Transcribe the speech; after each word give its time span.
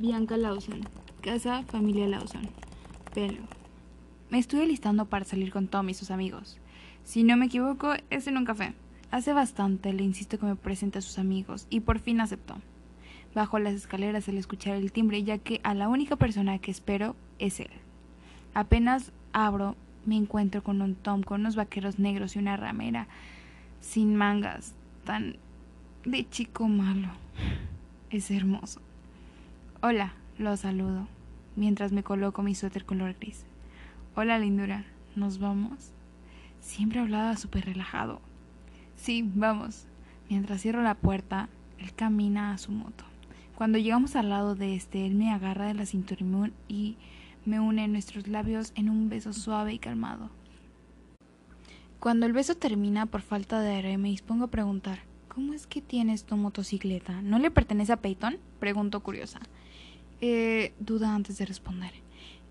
Bianca 0.00 0.38
Lawson. 0.38 0.80
Casa, 1.20 1.62
familia 1.64 2.08
Lawson. 2.08 2.48
Pelo. 3.12 3.42
Me 4.30 4.38
estoy 4.38 4.66
listando 4.66 5.04
para 5.04 5.26
salir 5.26 5.52
con 5.52 5.68
Tom 5.68 5.90
y 5.90 5.94
sus 5.94 6.10
amigos. 6.10 6.56
Si 7.04 7.22
no 7.22 7.36
me 7.36 7.46
equivoco, 7.46 7.92
es 8.08 8.26
en 8.26 8.38
un 8.38 8.46
café. 8.46 8.72
Hace 9.10 9.34
bastante 9.34 9.92
le 9.92 10.02
insisto 10.02 10.38
que 10.38 10.46
me 10.46 10.56
presente 10.56 11.00
a 11.00 11.02
sus 11.02 11.18
amigos 11.18 11.66
y 11.68 11.80
por 11.80 11.98
fin 11.98 12.22
aceptó. 12.22 12.54
Bajo 13.34 13.58
las 13.58 13.74
escaleras 13.74 14.26
al 14.26 14.38
escuchar 14.38 14.76
el 14.76 14.90
timbre 14.90 15.22
ya 15.22 15.36
que 15.36 15.60
a 15.64 15.74
la 15.74 15.90
única 15.90 16.16
persona 16.16 16.58
que 16.60 16.70
espero 16.70 17.14
es 17.38 17.60
él. 17.60 17.70
Apenas 18.54 19.12
abro, 19.34 19.76
me 20.06 20.16
encuentro 20.16 20.62
con 20.62 20.80
un 20.80 20.94
Tom 20.94 21.22
con 21.22 21.42
unos 21.42 21.56
vaqueros 21.56 21.98
negros 21.98 22.36
y 22.36 22.38
una 22.38 22.56
ramera 22.56 23.06
sin 23.82 24.16
mangas, 24.16 24.72
tan 25.04 25.36
de 26.06 26.26
chico 26.30 26.68
malo. 26.68 27.08
Es 28.08 28.30
hermoso. 28.30 28.80
Hola, 29.82 30.12
lo 30.36 30.54
saludo, 30.58 31.08
mientras 31.56 31.90
me 31.90 32.02
coloco 32.02 32.42
mi 32.42 32.54
suéter 32.54 32.84
color 32.84 33.16
gris. 33.18 33.46
Hola, 34.14 34.38
lindura, 34.38 34.84
¿nos 35.16 35.38
vamos? 35.38 35.92
Siempre 36.60 37.00
hablaba 37.00 37.34
súper 37.38 37.64
relajado. 37.64 38.20
Sí, 38.96 39.26
vamos. 39.34 39.86
Mientras 40.28 40.60
cierro 40.60 40.82
la 40.82 40.96
puerta, 40.96 41.48
él 41.78 41.94
camina 41.94 42.52
a 42.52 42.58
su 42.58 42.72
moto. 42.72 43.04
Cuando 43.54 43.78
llegamos 43.78 44.16
al 44.16 44.28
lado 44.28 44.54
de 44.54 44.74
este, 44.74 45.06
él 45.06 45.14
me 45.14 45.32
agarra 45.32 45.68
de 45.68 45.72
la 45.72 45.86
cintura 45.86 46.50
y 46.68 46.98
me 47.46 47.58
une 47.58 47.88
nuestros 47.88 48.28
labios 48.28 48.72
en 48.74 48.90
un 48.90 49.08
beso 49.08 49.32
suave 49.32 49.72
y 49.72 49.78
calmado. 49.78 50.28
Cuando 52.00 52.26
el 52.26 52.34
beso 52.34 52.54
termina 52.54 53.06
por 53.06 53.22
falta 53.22 53.60
de 53.60 53.76
aire, 53.76 53.96
me 53.96 54.10
dispongo 54.10 54.44
a 54.44 54.50
preguntar, 54.50 54.98
¿cómo 55.28 55.54
es 55.54 55.66
que 55.66 55.80
tienes 55.80 56.24
tu 56.24 56.36
motocicleta? 56.36 57.22
¿No 57.22 57.38
le 57.38 57.50
pertenece 57.50 57.94
a 57.94 57.96
Peyton? 57.96 58.36
Pregunto 58.58 59.00
curiosa. 59.00 59.40
Eh, 60.20 60.74
duda 60.78 61.14
antes 61.14 61.38
de 61.38 61.46
responder. 61.46 61.92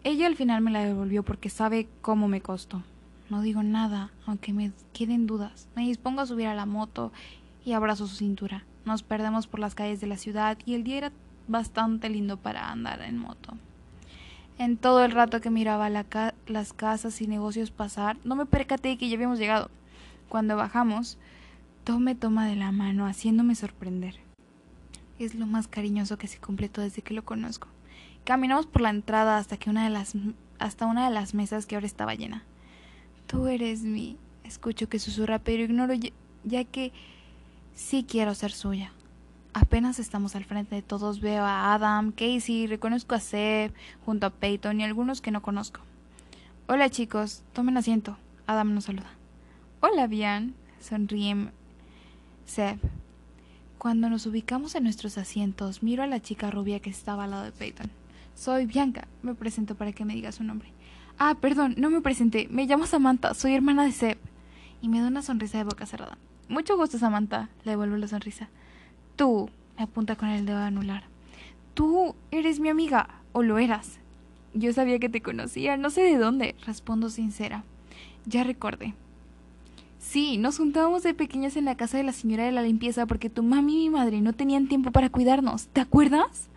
Ella 0.03 0.27
al 0.27 0.35
final 0.35 0.61
me 0.61 0.71
la 0.71 0.83
devolvió 0.83 1.23
porque 1.23 1.49
sabe 1.49 1.87
cómo 2.01 2.27
me 2.27 2.41
costó. 2.41 2.83
No 3.29 3.41
digo 3.41 3.61
nada, 3.61 4.11
aunque 4.25 4.53
me 4.53 4.71
queden 4.91 5.27
dudas. 5.27 5.67
Me 5.75 5.83
dispongo 5.83 6.21
a 6.21 6.25
subir 6.25 6.47
a 6.47 6.55
la 6.55 6.65
moto 6.65 7.11
y 7.63 7.73
abrazo 7.73 8.07
su 8.07 8.15
cintura. 8.15 8.65
Nos 8.85 9.03
perdemos 9.03 9.45
por 9.45 9.59
las 9.59 9.75
calles 9.75 10.01
de 10.01 10.07
la 10.07 10.17
ciudad 10.17 10.57
y 10.65 10.73
el 10.73 10.83
día 10.83 10.97
era 10.97 11.11
bastante 11.47 12.09
lindo 12.09 12.37
para 12.37 12.71
andar 12.71 13.01
en 13.01 13.17
moto. 13.17 13.53
En 14.57 14.77
todo 14.77 15.05
el 15.05 15.11
rato 15.11 15.39
que 15.39 15.49
miraba 15.49 15.89
las 15.89 16.73
casas 16.73 17.21
y 17.21 17.27
negocios 17.27 17.71
pasar, 17.71 18.17
no 18.23 18.35
me 18.35 18.45
percaté 18.45 18.97
que 18.97 19.09
ya 19.09 19.15
habíamos 19.15 19.39
llegado. 19.39 19.69
Cuando 20.27 20.55
bajamos, 20.55 21.17
Tom 21.83 22.03
me 22.03 22.15
toma 22.15 22.47
de 22.47 22.55
la 22.55 22.71
mano, 22.71 23.05
haciéndome 23.05 23.55
sorprender. 23.55 24.15
Es 25.19 25.35
lo 25.35 25.45
más 25.45 25.67
cariñoso 25.67 26.17
que 26.17 26.27
se 26.27 26.39
completó 26.39 26.81
desde 26.81 27.01
que 27.01 27.13
lo 27.13 27.25
conozco. 27.25 27.67
Caminamos 28.23 28.65
por 28.65 28.81
la 28.81 28.89
entrada 28.89 29.37
hasta 29.37 29.57
que 29.57 29.69
una 29.69 29.83
de 29.83 29.89
las 29.89 30.15
hasta 30.59 30.85
una 30.85 31.07
de 31.07 31.13
las 31.13 31.33
mesas 31.33 31.65
que 31.65 31.75
ahora 31.75 31.87
estaba 31.87 32.15
llena. 32.15 32.43
Tú 33.27 33.47
eres 33.47 33.81
mi. 33.81 34.17
Escucho 34.43 34.89
que 34.89 34.99
susurra, 34.99 35.39
pero 35.39 35.63
ignoro 35.63 35.93
ya, 36.43 36.63
que 36.63 36.91
sí 37.75 38.05
quiero 38.07 38.33
ser 38.33 38.51
suya. 38.51 38.91
Apenas 39.53 39.99
estamos 39.99 40.35
al 40.35 40.45
frente 40.45 40.75
de 40.75 40.81
todos, 40.81 41.21
veo 41.21 41.43
a 41.43 41.73
Adam, 41.73 42.11
Casey, 42.11 42.67
reconozco 42.67 43.15
a 43.15 43.19
Seb, 43.19 43.73
junto 44.05 44.25
a 44.25 44.29
Peyton 44.31 44.79
y 44.79 44.83
algunos 44.83 45.21
que 45.21 45.31
no 45.31 45.41
conozco. 45.41 45.81
Hola 46.67 46.89
chicos, 46.89 47.43
tomen 47.53 47.77
asiento. 47.77 48.17
Adam 48.47 48.73
nos 48.73 48.85
saluda. 48.85 49.11
Hola, 49.81 50.07
Bian, 50.07 50.55
sonríe 50.79 51.51
Seb. 52.45 52.79
Cuando 53.79 54.09
nos 54.09 54.25
ubicamos 54.25 54.75
en 54.75 54.83
nuestros 54.83 55.17
asientos, 55.17 55.83
miro 55.83 56.03
a 56.03 56.07
la 56.07 56.21
chica 56.21 56.51
rubia 56.51 56.81
que 56.81 56.89
estaba 56.89 57.23
al 57.23 57.31
lado 57.31 57.45
de 57.45 57.53
Peyton. 57.53 57.89
Soy 58.35 58.65
Bianca, 58.65 59.07
me 59.23 59.35
presento 59.35 59.73
para 59.75 59.93
que 59.93 60.03
me 60.03 60.15
diga 60.15 60.33
su 60.33 60.43
nombre. 60.43 60.67
Ah, 61.17 61.37
perdón, 61.39 61.75
no 61.77 61.89
me 61.89 62.01
presenté. 62.01 62.49
Me 62.51 62.65
llamo 62.65 62.85
Samantha, 62.85 63.33
soy 63.33 63.53
hermana 63.53 63.85
de 63.85 63.93
Seb. 63.93 64.17
Y 64.81 64.89
me 64.89 64.99
da 64.99 65.07
una 65.07 65.21
sonrisa 65.21 65.59
de 65.59 65.63
boca 65.63 65.85
cerrada. 65.85 66.17
Mucho 66.49 66.75
gusto, 66.75 66.97
Samantha. 66.97 67.47
Le 67.63 67.71
devuelvo 67.71 67.95
la 67.95 68.09
sonrisa. 68.09 68.49
Tú, 69.15 69.49
me 69.77 69.85
apunta 69.85 70.17
con 70.17 70.27
el 70.27 70.45
dedo 70.45 70.57
anular. 70.57 71.05
Tú 71.73 72.15
eres 72.31 72.59
mi 72.59 72.67
amiga, 72.67 73.21
o 73.31 73.43
lo 73.43 73.59
eras. 73.59 73.99
Yo 74.53 74.73
sabía 74.73 74.99
que 74.99 75.07
te 75.07 75.21
conocía, 75.21 75.77
no 75.77 75.89
sé 75.89 76.01
de 76.01 76.17
dónde, 76.17 76.53
respondo 76.65 77.09
sincera. 77.09 77.63
Ya 78.25 78.43
recordé. 78.43 78.93
Sí, 79.99 80.37
nos 80.37 80.57
juntábamos 80.57 81.03
de 81.03 81.13
pequeñas 81.13 81.57
en 81.57 81.65
la 81.65 81.75
casa 81.75 81.97
de 81.97 82.03
la 82.03 82.13
señora 82.13 82.45
de 82.45 82.53
la 82.53 82.63
limpieza 82.63 83.05
porque 83.05 83.29
tu 83.29 83.43
mami 83.43 83.85
y 83.85 83.89
mi 83.89 83.95
madre 83.97 84.21
no 84.21 84.33
tenían 84.33 84.67
tiempo 84.67 84.91
para 84.91 85.09
cuidarnos. 85.09 85.67
¿Te 85.67 85.81
acuerdas? 85.81 86.49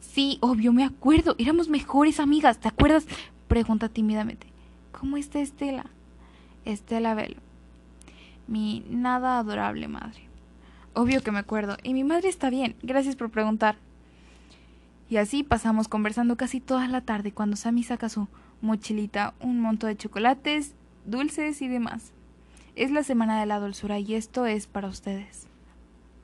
Sí, 0.00 0.38
obvio, 0.40 0.72
me 0.72 0.84
acuerdo. 0.84 1.36
Éramos 1.38 1.68
mejores 1.68 2.18
amigas. 2.18 2.58
¿Te 2.58 2.68
acuerdas? 2.68 3.06
Pregunta 3.46 3.88
tímidamente. 3.88 4.48
¿Cómo 4.90 5.16
está 5.16 5.38
Estela? 5.38 5.86
Estela 6.64 7.14
Velo. 7.14 7.36
Mi 8.48 8.84
nada 8.90 9.38
adorable 9.38 9.86
madre. 9.86 10.28
Obvio 10.92 11.22
que 11.22 11.30
me 11.30 11.38
acuerdo. 11.38 11.76
Y 11.84 11.94
mi 11.94 12.02
madre 12.02 12.28
está 12.28 12.50
bien. 12.50 12.74
Gracias 12.82 13.14
por 13.14 13.30
preguntar. 13.30 13.76
Y 15.08 15.18
así 15.18 15.44
pasamos 15.44 15.86
conversando 15.86 16.36
casi 16.36 16.60
toda 16.60 16.88
la 16.88 17.00
tarde 17.00 17.30
cuando 17.32 17.56
Sammy 17.56 17.84
saca 17.84 18.08
su 18.08 18.26
mochilita, 18.60 19.34
un 19.40 19.60
monto 19.60 19.86
de 19.86 19.96
chocolates, 19.96 20.74
dulces 21.06 21.62
y 21.62 21.68
demás. 21.68 22.12
Es 22.78 22.92
la 22.92 23.02
semana 23.02 23.40
de 23.40 23.46
la 23.46 23.58
dulzura 23.58 23.98
y 23.98 24.14
esto 24.14 24.46
es 24.46 24.68
para 24.68 24.86
ustedes. 24.86 25.48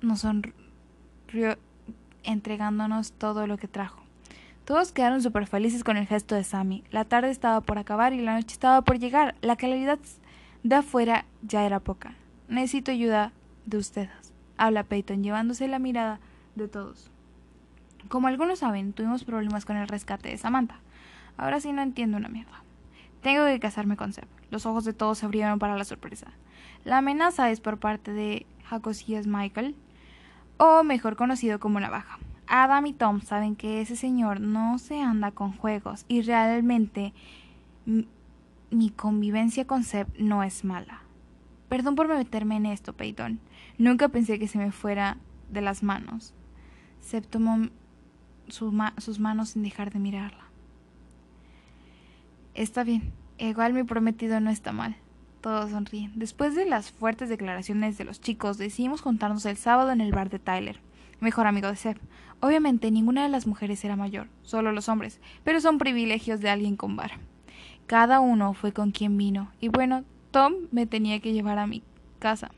Nos 0.00 0.20
sonrió 0.20 1.58
entregándonos 2.22 3.10
todo 3.10 3.48
lo 3.48 3.56
que 3.56 3.66
trajo. 3.66 4.04
Todos 4.64 4.92
quedaron 4.92 5.20
súper 5.20 5.48
felices 5.48 5.82
con 5.82 5.96
el 5.96 6.06
gesto 6.06 6.36
de 6.36 6.44
Sammy. 6.44 6.84
La 6.92 7.04
tarde 7.06 7.30
estaba 7.30 7.60
por 7.60 7.78
acabar 7.78 8.12
y 8.12 8.20
la 8.20 8.36
noche 8.36 8.52
estaba 8.52 8.82
por 8.82 9.00
llegar. 9.00 9.34
La 9.40 9.56
claridad 9.56 9.98
de 10.62 10.76
afuera 10.76 11.24
ya 11.42 11.66
era 11.66 11.80
poca. 11.80 12.14
Necesito 12.46 12.92
ayuda 12.92 13.32
de 13.66 13.78
ustedes. 13.78 14.32
Habla 14.56 14.84
Peyton, 14.84 15.24
llevándose 15.24 15.66
la 15.66 15.80
mirada 15.80 16.20
de 16.54 16.68
todos. 16.68 17.10
Como 18.08 18.28
algunos 18.28 18.60
saben, 18.60 18.92
tuvimos 18.92 19.24
problemas 19.24 19.64
con 19.64 19.76
el 19.76 19.88
rescate 19.88 20.28
de 20.28 20.38
Samantha. 20.38 20.78
Ahora 21.36 21.58
sí 21.58 21.72
no 21.72 21.82
entiendo 21.82 22.16
una 22.16 22.28
mierda. 22.28 22.62
Tengo 23.24 23.46
que 23.46 23.58
casarme 23.58 23.96
con 23.96 24.12
Seb. 24.12 24.28
Los 24.50 24.66
ojos 24.66 24.84
de 24.84 24.92
todos 24.92 25.16
se 25.16 25.24
abrieron 25.24 25.58
para 25.58 25.78
la 25.78 25.84
sorpresa. 25.84 26.26
La 26.84 26.98
amenaza 26.98 27.50
es 27.50 27.58
por 27.58 27.78
parte 27.78 28.12
de 28.12 28.44
Jacosías 28.66 29.26
Michael, 29.26 29.74
o 30.58 30.84
mejor 30.84 31.16
conocido 31.16 31.58
como 31.58 31.80
Navaja. 31.80 32.18
Adam 32.46 32.84
y 32.84 32.92
Tom 32.92 33.22
saben 33.22 33.56
que 33.56 33.80
ese 33.80 33.96
señor 33.96 34.42
no 34.42 34.78
se 34.78 35.00
anda 35.00 35.30
con 35.30 35.56
juegos 35.56 36.04
y 36.06 36.20
realmente 36.20 37.14
mi 38.70 38.90
convivencia 38.90 39.66
con 39.66 39.84
Seb 39.84 40.06
no 40.18 40.42
es 40.42 40.62
mala. 40.62 41.00
Perdón 41.70 41.94
por 41.94 42.08
meterme 42.08 42.56
en 42.56 42.66
esto, 42.66 42.92
Peyton. 42.92 43.40
Nunca 43.78 44.10
pensé 44.10 44.38
que 44.38 44.48
se 44.48 44.58
me 44.58 44.70
fuera 44.70 45.16
de 45.48 45.62
las 45.62 45.82
manos. 45.82 46.34
Seb 47.00 47.26
tomó 47.26 47.70
sus 48.48 49.18
manos 49.18 49.48
sin 49.48 49.62
dejar 49.62 49.90
de 49.94 49.98
mirarla. 49.98 50.43
Está 52.54 52.84
bien. 52.84 53.12
Igual 53.38 53.72
mi 53.72 53.82
prometido 53.82 54.40
no 54.40 54.50
está 54.50 54.72
mal. 54.72 54.96
Todos 55.40 55.70
sonríen. 55.70 56.12
Después 56.14 56.54
de 56.54 56.64
las 56.64 56.90
fuertes 56.90 57.28
declaraciones 57.28 57.98
de 57.98 58.04
los 58.04 58.20
chicos, 58.20 58.58
decidimos 58.58 59.02
juntarnos 59.02 59.44
el 59.46 59.56
sábado 59.56 59.92
en 59.92 60.00
el 60.00 60.12
bar 60.12 60.30
de 60.30 60.38
Tyler 60.38 60.80
mejor 61.24 61.46
amigo 61.46 61.68
de 61.68 61.76
Seb. 61.76 61.98
Obviamente 62.40 62.90
ninguna 62.90 63.22
de 63.24 63.28
las 63.28 63.46
mujeres 63.46 63.84
era 63.84 63.96
mayor, 63.96 64.28
solo 64.42 64.70
los 64.70 64.88
hombres, 64.88 65.20
pero 65.42 65.60
son 65.60 65.78
privilegios 65.78 66.40
de 66.40 66.50
alguien 66.50 66.76
con 66.76 66.94
bar. 66.94 67.12
Cada 67.86 68.20
uno 68.20 68.54
fue 68.54 68.72
con 68.72 68.92
quien 68.92 69.16
vino, 69.16 69.50
y 69.60 69.68
bueno, 69.68 70.04
Tom 70.30 70.54
me 70.70 70.86
tenía 70.86 71.20
que 71.20 71.32
llevar 71.32 71.58
a 71.58 71.66
mi 71.66 71.82
casa. 72.18 72.50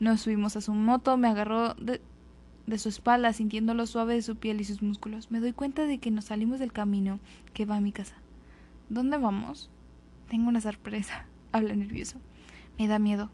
Nos 0.00 0.22
subimos 0.22 0.56
a 0.56 0.60
su 0.60 0.72
moto, 0.72 1.16
me 1.16 1.28
agarró 1.28 1.74
de, 1.74 2.00
de 2.66 2.78
su 2.78 2.88
espalda, 2.88 3.32
sintiendo 3.32 3.74
lo 3.74 3.86
suave 3.86 4.14
de 4.14 4.22
su 4.22 4.36
piel 4.36 4.60
y 4.60 4.64
sus 4.64 4.82
músculos. 4.82 5.30
Me 5.30 5.40
doy 5.40 5.52
cuenta 5.52 5.86
de 5.86 5.98
que 5.98 6.10
nos 6.10 6.26
salimos 6.26 6.58
del 6.58 6.72
camino 6.72 7.20
que 7.52 7.66
va 7.66 7.76
a 7.76 7.80
mi 7.80 7.92
casa. 7.92 8.14
¿Dónde 8.88 9.18
vamos? 9.18 9.70
Tengo 10.28 10.48
una 10.48 10.60
sorpresa. 10.60 11.26
Habla 11.52 11.74
nervioso. 11.74 12.18
Me 12.78 12.86
da 12.86 12.98
miedo. 12.98 13.30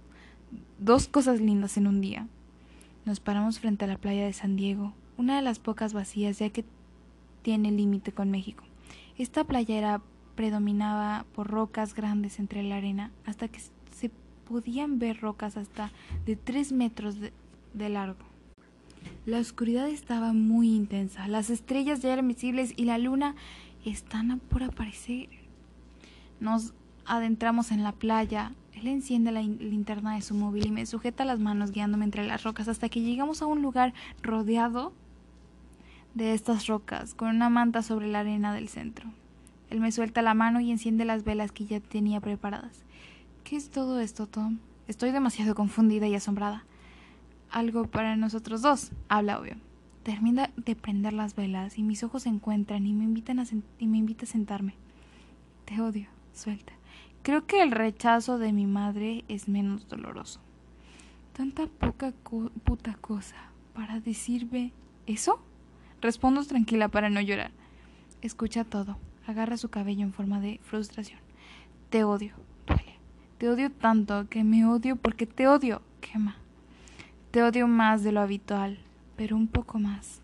Dos 0.78 1.08
cosas 1.08 1.40
lindas 1.40 1.76
en 1.76 1.86
un 1.86 2.00
día. 2.00 2.28
Nos 3.04 3.20
paramos 3.20 3.58
frente 3.58 3.84
a 3.84 3.88
la 3.88 3.98
playa 3.98 4.24
de 4.24 4.32
San 4.32 4.56
Diego, 4.56 4.92
una 5.16 5.36
de 5.36 5.42
las 5.42 5.58
pocas 5.58 5.92
vacías 5.92 6.38
ya 6.38 6.50
que 6.50 6.64
tiene 7.42 7.72
límite 7.72 8.12
con 8.12 8.30
México. 8.30 8.64
Esta 9.18 9.44
playa 9.44 9.76
era 9.76 10.02
predominaba 10.36 11.26
por 11.34 11.48
rocas 11.48 11.94
grandes 11.94 12.38
entre 12.38 12.62
la 12.62 12.76
arena, 12.76 13.10
hasta 13.26 13.48
que 13.48 13.60
se 13.90 14.10
podían 14.48 14.98
ver 14.98 15.20
rocas 15.20 15.56
hasta 15.56 15.90
de 16.26 16.36
tres 16.36 16.72
metros 16.72 17.20
de, 17.20 17.32
de 17.74 17.88
largo. 17.88 18.24
La 19.26 19.38
oscuridad 19.38 19.88
estaba 19.88 20.32
muy 20.32 20.74
intensa, 20.74 21.28
las 21.28 21.50
estrellas 21.50 22.00
ya 22.02 22.12
eran 22.12 22.28
visibles 22.28 22.72
y 22.76 22.84
la 22.84 22.98
luna 22.98 23.34
estaba 23.84 24.36
por 24.48 24.62
aparecer. 24.62 25.28
Nos 26.42 26.74
adentramos 27.06 27.70
en 27.70 27.84
la 27.84 27.92
playa, 27.92 28.50
él 28.72 28.88
enciende 28.88 29.30
la 29.30 29.42
linterna 29.42 30.16
de 30.16 30.22
su 30.22 30.34
móvil 30.34 30.66
y 30.66 30.72
me 30.72 30.86
sujeta 30.86 31.24
las 31.24 31.38
manos 31.38 31.70
guiándome 31.70 32.04
entre 32.04 32.26
las 32.26 32.42
rocas 32.42 32.66
hasta 32.66 32.88
que 32.88 33.00
llegamos 33.00 33.42
a 33.42 33.46
un 33.46 33.62
lugar 33.62 33.94
rodeado 34.22 34.92
de 36.14 36.34
estas 36.34 36.66
rocas 36.66 37.14
con 37.14 37.28
una 37.28 37.48
manta 37.48 37.84
sobre 37.84 38.08
la 38.08 38.18
arena 38.18 38.52
del 38.52 38.68
centro. 38.68 39.08
Él 39.70 39.78
me 39.78 39.92
suelta 39.92 40.20
la 40.20 40.34
mano 40.34 40.58
y 40.58 40.72
enciende 40.72 41.04
las 41.04 41.22
velas 41.22 41.52
que 41.52 41.64
ya 41.64 41.78
tenía 41.78 42.20
preparadas. 42.20 42.82
¿Qué 43.44 43.54
es 43.54 43.70
todo 43.70 44.00
esto, 44.00 44.26
Tom? 44.26 44.58
Estoy 44.88 45.12
demasiado 45.12 45.54
confundida 45.54 46.08
y 46.08 46.16
asombrada. 46.16 46.64
Algo 47.52 47.86
para 47.86 48.16
nosotros 48.16 48.62
dos, 48.62 48.90
habla 49.08 49.38
obvio. 49.38 49.54
Termina 50.02 50.50
de 50.56 50.74
prender 50.74 51.12
las 51.12 51.36
velas 51.36 51.78
y 51.78 51.84
mis 51.84 52.02
ojos 52.02 52.24
se 52.24 52.30
encuentran 52.30 52.84
y 52.84 52.94
me, 52.94 53.04
invitan 53.04 53.38
a 53.38 53.44
y 53.78 53.86
me 53.86 53.98
invita 53.98 54.24
a 54.24 54.28
sentarme. 54.28 54.74
Te 55.66 55.80
odio, 55.80 56.08
suelta. 56.32 56.72
Creo 57.22 57.46
que 57.46 57.62
el 57.62 57.70
rechazo 57.70 58.38
de 58.38 58.52
mi 58.52 58.66
madre 58.66 59.24
es 59.28 59.48
menos 59.48 59.88
doloroso. 59.88 60.40
Tanta 61.32 61.66
poca 61.66 62.12
puta 62.64 62.94
cosa 62.94 63.36
para 63.74 64.00
decirme 64.00 64.72
eso. 65.06 65.40
Respondo 66.00 66.44
tranquila 66.44 66.88
para 66.88 67.10
no 67.10 67.20
llorar. 67.20 67.52
Escucha 68.22 68.64
todo. 68.64 68.98
Agarra 69.26 69.56
su 69.56 69.68
cabello 69.68 70.02
en 70.02 70.12
forma 70.12 70.40
de 70.40 70.58
frustración. 70.62 71.20
Te 71.90 72.04
odio. 72.04 72.34
Duele. 72.66 72.98
Te 73.38 73.48
odio 73.48 73.70
tanto 73.70 74.28
que 74.28 74.44
me 74.44 74.66
odio 74.66 74.96
porque 74.96 75.26
te 75.26 75.46
odio. 75.46 75.80
Quema. 76.00 76.36
Te 77.30 77.42
odio 77.42 77.68
más 77.68 78.02
de 78.02 78.12
lo 78.12 78.20
habitual, 78.20 78.78
pero 79.16 79.36
un 79.36 79.46
poco 79.46 79.78
más. 79.78 80.20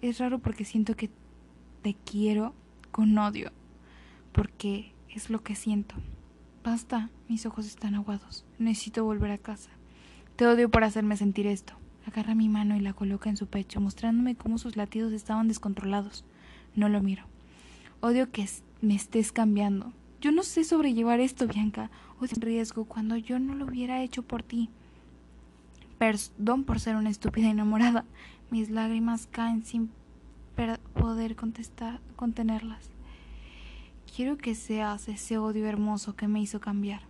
Es 0.00 0.18
raro 0.18 0.38
porque 0.38 0.64
siento 0.64 0.96
que 0.96 1.10
te 1.82 1.94
quiero 1.94 2.54
con 2.90 3.18
odio. 3.18 3.50
Porque 4.32 4.92
es 5.18 5.30
lo 5.30 5.42
que 5.42 5.56
siento. 5.56 5.96
Basta, 6.64 7.10
mis 7.28 7.44
ojos 7.44 7.66
están 7.66 7.94
aguados. 7.94 8.44
Necesito 8.58 9.04
volver 9.04 9.32
a 9.32 9.38
casa. 9.38 9.70
Te 10.36 10.46
odio 10.46 10.70
por 10.70 10.84
hacerme 10.84 11.16
sentir 11.16 11.46
esto. 11.46 11.74
Agarra 12.06 12.36
mi 12.36 12.48
mano 12.48 12.76
y 12.76 12.80
la 12.80 12.92
coloca 12.92 13.28
en 13.28 13.36
su 13.36 13.48
pecho, 13.48 13.80
mostrándome 13.80 14.36
cómo 14.36 14.58
sus 14.58 14.76
latidos 14.76 15.12
estaban 15.12 15.48
descontrolados. 15.48 16.24
No 16.76 16.88
lo 16.88 17.02
miro. 17.02 17.24
Odio 18.00 18.30
que 18.30 18.48
me 18.80 18.94
estés 18.94 19.32
cambiando. 19.32 19.92
Yo 20.20 20.30
no 20.30 20.44
sé 20.44 20.62
sobrellevar 20.62 21.18
esto, 21.18 21.48
Bianca. 21.48 21.90
Odio 22.20 22.32
el 22.36 22.42
riesgo 22.42 22.84
cuando 22.84 23.16
yo 23.16 23.40
no 23.40 23.54
lo 23.54 23.66
hubiera 23.66 24.02
hecho 24.02 24.22
por 24.22 24.44
ti. 24.44 24.70
Perdón 25.98 26.62
por 26.62 26.78
ser 26.78 26.94
una 26.94 27.10
estúpida 27.10 27.50
enamorada. 27.50 28.04
Mis 28.50 28.70
lágrimas 28.70 29.26
caen 29.26 29.64
sin 29.64 29.90
poder 30.94 31.34
contestar, 31.34 32.00
contenerlas. 32.14 32.90
Quiero 34.18 34.36
que 34.36 34.56
seas 34.56 35.06
ese 35.06 35.38
odio 35.38 35.66
hermoso 35.66 36.16
que 36.16 36.26
me 36.26 36.40
hizo 36.40 36.58
cambiar. 36.58 37.02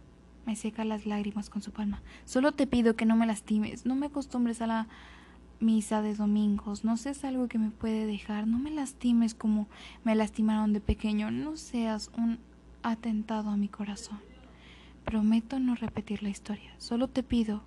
Me 0.44 0.56
seca 0.56 0.84
las 0.84 1.06
lágrimas 1.06 1.48
con 1.48 1.62
su 1.62 1.70
palma. 1.72 2.02
Solo 2.26 2.52
te 2.52 2.66
pido 2.66 2.96
que 2.96 3.06
no 3.06 3.16
me 3.16 3.24
lastimes, 3.24 3.86
no 3.86 3.94
me 3.94 4.04
acostumbres 4.08 4.60
a 4.60 4.66
la 4.66 4.88
misa 5.58 6.02
de 6.02 6.14
domingos, 6.14 6.84
no 6.84 6.98
seas 6.98 7.24
algo 7.24 7.48
que 7.48 7.56
me 7.56 7.70
puede 7.70 8.04
dejar, 8.04 8.46
no 8.46 8.58
me 8.58 8.70
lastimes 8.70 9.34
como 9.34 9.68
me 10.04 10.14
lastimaron 10.14 10.74
de 10.74 10.82
pequeño, 10.82 11.30
no 11.30 11.56
seas 11.56 12.10
un 12.14 12.40
atentado 12.82 13.48
a 13.48 13.56
mi 13.56 13.68
corazón. 13.68 14.20
Prometo 15.06 15.58
no 15.60 15.76
repetir 15.76 16.22
la 16.22 16.28
historia, 16.28 16.74
solo 16.76 17.08
te 17.08 17.22
pido 17.22 17.62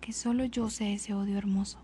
que 0.00 0.12
solo 0.12 0.44
yo 0.44 0.70
sea 0.70 0.90
ese 0.90 1.14
odio 1.14 1.38
hermoso. 1.38 1.78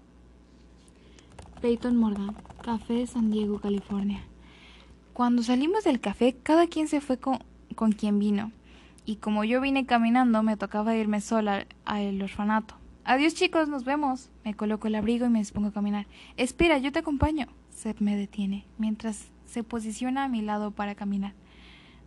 Peyton 1.60 1.96
Morgan, 1.96 2.34
Café 2.60 3.06
San 3.06 3.30
Diego, 3.30 3.60
California. 3.60 4.27
Cuando 5.18 5.42
salimos 5.42 5.82
del 5.82 5.98
café, 5.98 6.36
cada 6.44 6.68
quien 6.68 6.86
se 6.86 7.00
fue 7.00 7.18
con, 7.18 7.40
con 7.74 7.90
quien 7.90 8.20
vino, 8.20 8.52
y 9.04 9.16
como 9.16 9.42
yo 9.42 9.60
vine 9.60 9.84
caminando, 9.84 10.44
me 10.44 10.56
tocaba 10.56 10.94
irme 10.94 11.20
sola 11.20 11.66
al 11.84 12.22
orfanato. 12.22 12.76
Adiós 13.02 13.34
chicos, 13.34 13.68
nos 13.68 13.82
vemos. 13.82 14.30
Me 14.44 14.54
coloco 14.54 14.86
el 14.86 14.94
abrigo 14.94 15.26
y 15.26 15.28
me 15.28 15.40
dispongo 15.40 15.66
a 15.66 15.72
caminar. 15.72 16.06
Espera, 16.36 16.78
yo 16.78 16.92
te 16.92 17.00
acompaño. 17.00 17.48
Seth 17.70 17.98
me 17.98 18.14
detiene, 18.14 18.64
mientras 18.78 19.26
se 19.44 19.64
posiciona 19.64 20.22
a 20.22 20.28
mi 20.28 20.40
lado 20.40 20.70
para 20.70 20.94
caminar. 20.94 21.32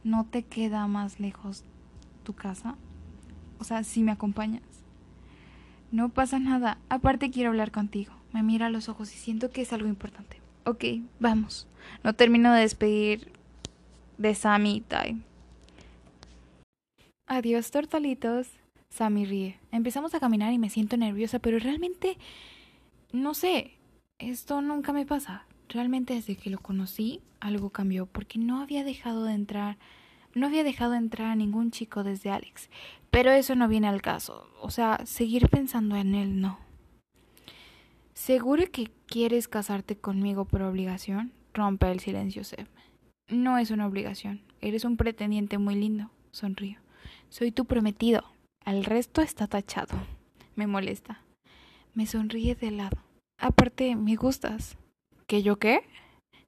¿No 0.05 0.25
te 0.25 0.43
queda 0.43 0.87
más 0.87 1.19
lejos 1.19 1.65
tu 2.23 2.31
casa? 2.31 2.77
O 3.59 3.65
sea, 3.65 3.83
si 3.83 4.03
me 4.03 4.13
acompañas. 4.13 4.63
No 5.91 6.07
pasa 6.07 6.39
nada. 6.39 6.77
Aparte 6.87 7.29
quiero 7.29 7.49
hablar 7.49 7.71
contigo. 7.71 8.13
Me 8.31 8.41
mira 8.41 8.67
a 8.67 8.69
los 8.69 8.87
ojos 8.87 9.13
y 9.13 9.17
siento 9.17 9.51
que 9.51 9.63
es 9.63 9.73
algo 9.73 9.89
importante. 9.89 10.40
Ok, 10.63 10.85
vamos. 11.19 11.67
No 12.03 12.13
termino 12.13 12.53
de 12.53 12.61
despedir 12.61 13.31
de 14.17 14.35
Sammy 14.35 14.77
y 14.77 14.81
Tai. 14.81 15.21
Adiós, 17.27 17.71
tortolitos. 17.71 18.47
Sammy 18.89 19.25
ríe. 19.25 19.59
Empezamos 19.71 20.13
a 20.13 20.19
caminar 20.19 20.51
y 20.53 20.59
me 20.59 20.69
siento 20.69 20.97
nerviosa, 20.97 21.39
pero 21.39 21.57
realmente 21.59 22.17
no 23.11 23.33
sé. 23.33 23.77
Esto 24.19 24.61
nunca 24.61 24.93
me 24.93 25.05
pasa. 25.05 25.45
Realmente 25.69 26.13
desde 26.13 26.35
que 26.35 26.49
lo 26.49 26.59
conocí, 26.59 27.21
algo 27.39 27.69
cambió, 27.69 28.05
porque 28.05 28.37
no 28.37 28.61
había 28.61 28.83
dejado 28.83 29.23
de 29.23 29.33
entrar, 29.33 29.77
no 30.35 30.47
había 30.47 30.63
dejado 30.63 30.91
de 30.91 30.97
entrar 30.97 31.29
a 31.29 31.35
ningún 31.35 31.71
chico 31.71 32.03
desde 32.03 32.29
Alex. 32.29 32.69
Pero 33.09 33.31
eso 33.31 33.55
no 33.55 33.67
viene 33.67 33.87
al 33.87 34.01
caso. 34.01 34.47
O 34.61 34.69
sea, 34.69 34.99
seguir 35.05 35.49
pensando 35.49 35.95
en 35.95 36.13
él 36.13 36.39
no. 36.39 36.59
¿Seguro 38.13 38.63
que 38.71 38.91
quieres 39.07 39.47
casarte 39.47 39.97
conmigo 39.97 40.45
por 40.45 40.61
obligación? 40.61 41.31
Rompe 41.53 41.91
el 41.91 41.99
silencio 41.99 42.43
Seb. 42.43 42.67
No 43.29 43.57
es 43.57 43.71
una 43.71 43.87
obligación. 43.87 44.41
Eres 44.59 44.83
un 44.83 44.97
pretendiente 44.97 45.57
muy 45.57 45.75
lindo. 45.75 46.11
Sonrío. 46.31 46.79
Soy 47.29 47.51
tu 47.51 47.65
prometido. 47.65 48.23
Al 48.65 48.83
resto 48.83 49.21
está 49.21 49.47
tachado. 49.47 49.97
Me 50.55 50.67
molesta. 50.67 51.23
Me 51.93 52.05
sonríe 52.05 52.55
de 52.55 52.71
lado. 52.71 52.97
Aparte, 53.39 53.95
me 53.95 54.15
gustas. 54.15 54.77
¿Qué 55.27 55.41
yo 55.41 55.57
qué? 55.57 55.81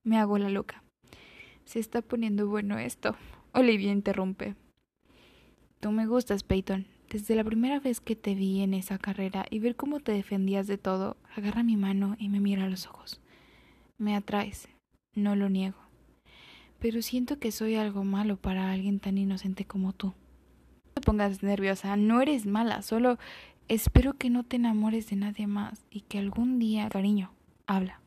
Me 0.03 0.19
hago 0.19 0.37
la 0.37 0.49
loca. 0.49 0.83
Se 1.65 1.79
está 1.79 2.01
poniendo 2.01 2.47
bueno 2.47 2.77
esto. 2.77 3.15
Olivia 3.53 3.91
interrumpe. 3.91 4.55
Tú 5.79 5.91
me 5.91 6.05
gustas, 6.05 6.43
Peyton. 6.43 6.87
Desde 7.13 7.35
la 7.35 7.43
primera 7.43 7.79
vez 7.79 8.01
que 8.01 8.15
te 8.15 8.33
vi 8.33 8.61
en 8.61 8.73
esa 8.73 8.97
carrera 8.97 9.45
y 9.51 9.59
ver 9.59 9.75
cómo 9.75 9.99
te 9.99 10.11
defendías 10.11 10.65
de 10.65 10.79
todo, 10.79 11.15
agarra 11.35 11.61
mi 11.61 11.77
mano 11.77 12.15
y 12.17 12.27
me 12.27 12.39
mira 12.39 12.63
a 12.63 12.67
los 12.67 12.87
ojos. 12.87 13.21
Me 13.99 14.15
atraes, 14.15 14.67
no 15.13 15.35
lo 15.35 15.47
niego. 15.47 15.77
Pero 16.79 17.03
siento 17.03 17.37
que 17.37 17.51
soy 17.51 17.75
algo 17.75 18.03
malo 18.03 18.35
para 18.35 18.71
alguien 18.71 18.99
tan 18.99 19.19
inocente 19.19 19.63
como 19.63 19.93
tú. 19.93 20.07
No 20.07 20.93
te 20.95 21.01
pongas 21.01 21.43
nerviosa, 21.43 21.95
no 21.97 22.19
eres 22.19 22.47
mala, 22.47 22.81
solo 22.81 23.19
espero 23.67 24.13
que 24.13 24.31
no 24.31 24.43
te 24.43 24.55
enamores 24.55 25.07
de 25.11 25.17
nadie 25.17 25.45
más 25.45 25.85
y 25.91 26.01
que 26.01 26.17
algún 26.17 26.57
día, 26.57 26.89
cariño, 26.89 27.31
habla. 27.67 28.01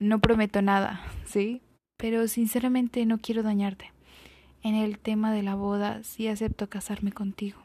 No 0.00 0.18
prometo 0.18 0.60
nada, 0.60 1.00
¿sí? 1.24 1.62
Pero 1.98 2.26
sinceramente 2.26 3.06
no 3.06 3.18
quiero 3.18 3.44
dañarte. 3.44 3.92
En 4.64 4.74
el 4.74 4.98
tema 4.98 5.32
de 5.32 5.44
la 5.44 5.54
boda 5.54 6.02
sí 6.02 6.26
acepto 6.26 6.68
casarme 6.68 7.12
contigo. 7.12 7.61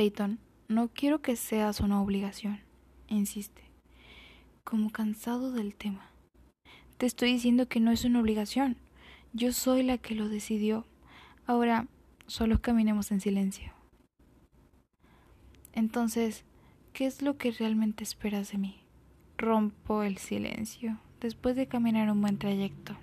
Peyton, 0.00 0.38
no 0.66 0.88
quiero 0.88 1.20
que 1.20 1.36
seas 1.36 1.80
una 1.80 2.00
obligación, 2.00 2.60
insiste, 3.08 3.60
como 4.64 4.88
cansado 4.88 5.52
del 5.52 5.74
tema. 5.74 6.10
Te 6.96 7.04
estoy 7.04 7.34
diciendo 7.34 7.68
que 7.68 7.80
no 7.80 7.90
es 7.90 8.06
una 8.06 8.20
obligación. 8.20 8.78
Yo 9.34 9.52
soy 9.52 9.82
la 9.82 9.98
que 9.98 10.14
lo 10.14 10.30
decidió. 10.30 10.86
Ahora, 11.44 11.86
solo 12.26 12.62
caminemos 12.62 13.12
en 13.12 13.20
silencio. 13.20 13.74
Entonces, 15.74 16.46
¿qué 16.94 17.04
es 17.04 17.20
lo 17.20 17.36
que 17.36 17.50
realmente 17.50 18.02
esperas 18.02 18.52
de 18.52 18.56
mí? 18.56 18.80
Rompo 19.36 20.02
el 20.02 20.16
silencio 20.16 20.98
después 21.20 21.56
de 21.56 21.66
caminar 21.66 22.10
un 22.10 22.22
buen 22.22 22.38
trayecto. 22.38 22.96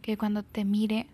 Que 0.00 0.16
cuando 0.16 0.44
te 0.44 0.64
mire, 0.64 1.08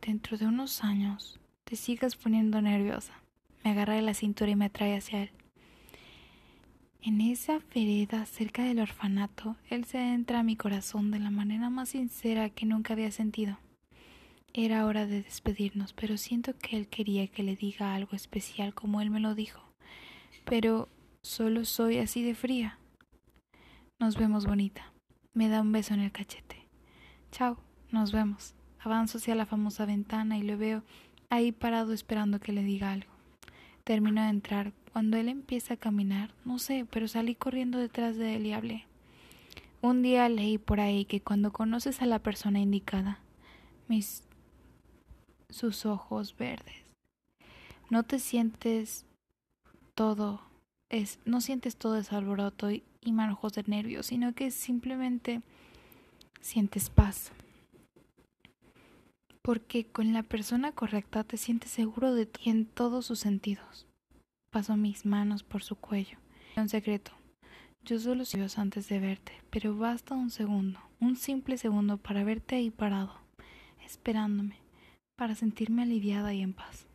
dentro 0.00 0.38
de 0.38 0.46
unos 0.46 0.82
años, 0.82 1.38
te 1.64 1.76
sigas 1.76 2.16
poniendo 2.16 2.62
nerviosa 2.62 3.20
me 3.64 3.70
agarra 3.70 3.94
de 3.94 4.02
la 4.02 4.14
cintura 4.14 4.50
y 4.50 4.56
me 4.56 4.66
atrae 4.66 4.96
hacia 4.96 5.22
él. 5.22 5.30
En 7.02 7.20
esa 7.22 7.60
vereda 7.74 8.26
cerca 8.26 8.62
del 8.62 8.78
orfanato, 8.78 9.56
él 9.70 9.86
se 9.86 9.98
entra 9.98 10.40
a 10.40 10.42
mi 10.42 10.56
corazón 10.56 11.10
de 11.10 11.18
la 11.18 11.30
manera 11.30 11.70
más 11.70 11.90
sincera 11.90 12.50
que 12.50 12.66
nunca 12.66 12.92
había 12.92 13.10
sentido. 13.10 13.58
Era 14.52 14.84
hora 14.84 15.06
de 15.06 15.22
despedirnos, 15.22 15.92
pero 15.92 16.18
siento 16.18 16.58
que 16.58 16.76
él 16.76 16.88
quería 16.88 17.26
que 17.28 17.42
le 17.42 17.56
diga 17.56 17.94
algo 17.94 18.16
especial 18.16 18.74
como 18.74 19.00
él 19.00 19.08
me 19.08 19.20
lo 19.20 19.34
dijo. 19.34 19.62
Pero 20.44 20.88
solo 21.22 21.64
soy 21.64 21.98
así 21.98 22.22
de 22.22 22.34
fría. 22.34 22.78
Nos 23.98 24.16
vemos 24.16 24.44
bonita. 24.44 24.92
Me 25.32 25.48
da 25.48 25.60
un 25.60 25.72
beso 25.72 25.94
en 25.94 26.00
el 26.00 26.12
cachete. 26.12 26.66
Chao, 27.30 27.58
nos 27.90 28.12
vemos. 28.12 28.54
Avanzo 28.80 29.18
hacia 29.18 29.34
la 29.34 29.46
famosa 29.46 29.86
ventana 29.86 30.36
y 30.36 30.42
lo 30.42 30.58
veo 30.58 30.82
ahí 31.30 31.52
parado 31.52 31.92
esperando 31.92 32.40
que 32.40 32.52
le 32.52 32.64
diga 32.64 32.92
algo. 32.92 33.19
Termino 33.90 34.22
de 34.22 34.28
entrar. 34.28 34.72
Cuando 34.92 35.16
él 35.16 35.28
empieza 35.28 35.74
a 35.74 35.76
caminar, 35.76 36.32
no 36.44 36.60
sé, 36.60 36.86
pero 36.88 37.08
salí 37.08 37.34
corriendo 37.34 37.76
detrás 37.76 38.16
de 38.16 38.36
él 38.36 38.46
y 38.46 38.52
hablé. 38.52 38.86
Un 39.82 40.00
día 40.02 40.28
leí 40.28 40.58
por 40.58 40.78
ahí 40.78 41.04
que 41.04 41.20
cuando 41.20 41.52
conoces 41.52 42.00
a 42.00 42.06
la 42.06 42.20
persona 42.20 42.60
indicada, 42.60 43.18
mis 43.88 44.22
sus 45.48 45.86
ojos 45.86 46.36
verdes, 46.36 46.84
no 47.88 48.04
te 48.04 48.20
sientes 48.20 49.06
todo 49.96 50.40
es 50.88 51.18
no 51.24 51.40
sientes 51.40 51.74
todo 51.74 51.96
ese 51.98 52.14
alboroto 52.14 52.70
y, 52.70 52.84
y 53.00 53.10
manojos 53.10 53.54
de 53.54 53.64
nervios, 53.66 54.06
sino 54.06 54.34
que 54.34 54.52
simplemente 54.52 55.42
sientes 56.40 56.90
paz. 56.90 57.32
Porque 59.50 59.84
con 59.84 60.12
la 60.12 60.22
persona 60.22 60.70
correcta 60.70 61.24
te 61.24 61.36
sientes 61.36 61.72
seguro 61.72 62.14
de 62.14 62.24
ti 62.24 62.50
en 62.50 62.66
todos 62.66 63.04
sus 63.04 63.18
sentidos. 63.18 63.88
Paso 64.52 64.76
mis 64.76 65.04
manos 65.04 65.42
por 65.42 65.64
su 65.64 65.74
cuello. 65.74 66.18
Un 66.56 66.68
secreto. 66.68 67.10
Yo 67.82 67.98
solo 67.98 68.24
soy 68.24 68.38
Dios 68.38 68.58
antes 68.58 68.88
de 68.88 69.00
verte, 69.00 69.32
pero 69.50 69.76
basta 69.76 70.14
un 70.14 70.30
segundo, 70.30 70.78
un 71.00 71.16
simple 71.16 71.58
segundo 71.58 71.96
para 71.96 72.22
verte 72.22 72.54
ahí 72.54 72.70
parado, 72.70 73.12
esperándome, 73.84 74.54
para 75.16 75.34
sentirme 75.34 75.82
aliviada 75.82 76.32
y 76.32 76.42
en 76.42 76.52
paz. 76.52 76.86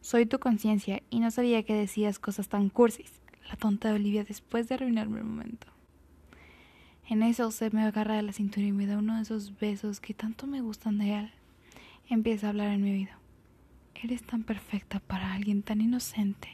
Soy 0.00 0.26
tu 0.26 0.38
conciencia 0.38 1.02
y 1.10 1.18
no 1.18 1.32
sabía 1.32 1.64
que 1.64 1.74
decías 1.74 2.20
cosas 2.20 2.48
tan 2.48 2.68
cursis, 2.68 3.20
la 3.48 3.56
tonta 3.56 3.88
de 3.88 3.94
Olivia 3.96 4.22
después 4.22 4.68
de 4.68 4.76
arruinarme 4.76 5.18
el 5.18 5.24
momento. 5.24 5.66
En 7.08 7.24
eso 7.24 7.50
se 7.50 7.70
me 7.70 7.82
agarra 7.82 8.14
de 8.14 8.22
la 8.22 8.32
cintura 8.32 8.64
y 8.64 8.70
me 8.70 8.86
da 8.86 8.98
uno 8.98 9.16
de 9.16 9.22
esos 9.22 9.58
besos 9.58 9.98
que 9.98 10.14
tanto 10.14 10.46
me 10.46 10.60
gustan 10.60 10.98
de 10.98 11.14
él. 11.18 11.32
Empieza 12.10 12.46
a 12.46 12.50
hablar 12.50 12.68
en 12.68 12.82
mi 12.82 12.90
oído. 12.90 13.12
Eres 13.94 14.22
tan 14.22 14.42
perfecta 14.42 14.98
para 14.98 15.34
alguien 15.34 15.62
tan 15.62 15.82
inocente. 15.82 16.48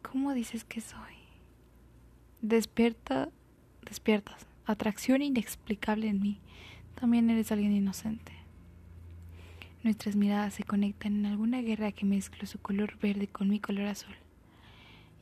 ¿Cómo 0.00 0.32
dices 0.32 0.64
que 0.64 0.80
soy? 0.80 1.14
Despierta, 2.40 3.28
despiertas, 3.82 4.46
atracción 4.64 5.20
inexplicable 5.20 6.08
en 6.08 6.22
mí. 6.22 6.40
También 6.94 7.28
eres 7.28 7.52
alguien 7.52 7.72
inocente. 7.72 8.32
Nuestras 9.82 10.16
miradas 10.16 10.54
se 10.54 10.64
conectan 10.64 11.16
en 11.16 11.26
alguna 11.26 11.60
guerra 11.60 11.92
que 11.92 12.06
mezcla 12.06 12.46
su 12.46 12.58
color 12.58 12.98
verde 13.00 13.28
con 13.28 13.50
mi 13.50 13.60
color 13.60 13.88
azul. 13.88 14.14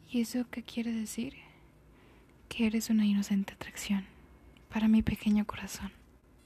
¿Y 0.08 0.20
eso 0.20 0.46
qué 0.48 0.62
quiere 0.62 0.92
decir? 0.92 1.34
Que 2.48 2.68
eres 2.68 2.88
una 2.88 3.04
inocente 3.04 3.52
atracción 3.52 4.04
para 4.68 4.86
mi 4.86 5.02
pequeño 5.02 5.44
corazón. 5.44 5.90